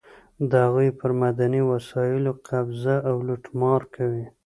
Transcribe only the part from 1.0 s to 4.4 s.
معدني وسایلو قبضه او لوټمار کوي.